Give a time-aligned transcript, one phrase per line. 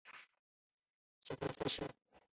[1.19, 1.83] 其他赛事